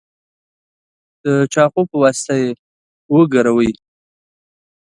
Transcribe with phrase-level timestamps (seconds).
[1.23, 2.49] د چاقو په واسطه یې
[3.15, 3.71] وګروئ.